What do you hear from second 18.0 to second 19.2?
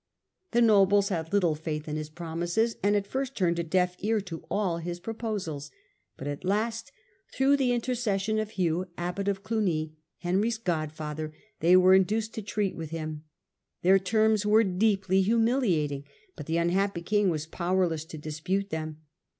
to dispute them.